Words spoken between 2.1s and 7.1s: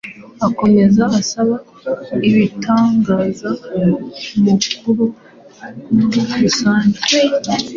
ibitangazamakuru muri rusange